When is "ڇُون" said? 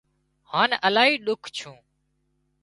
1.57-1.77